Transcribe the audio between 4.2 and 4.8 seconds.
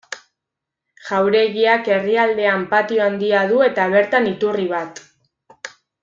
iturri